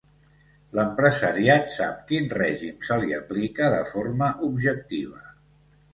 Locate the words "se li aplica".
2.89-3.69